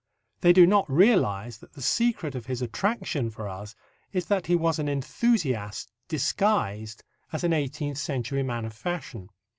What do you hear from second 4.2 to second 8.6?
that he was an enthusiast disguised as an eighteenth century